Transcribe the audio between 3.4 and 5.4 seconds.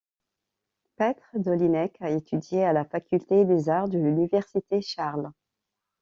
des arts de l'Université Charles.